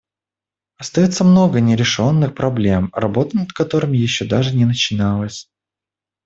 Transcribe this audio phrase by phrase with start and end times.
[0.79, 5.47] Остается много нерешенных проблем, работа над которыми еще даже не начиналась.